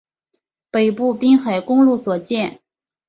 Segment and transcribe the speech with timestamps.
[0.71, 2.59] 北部滨海公路所见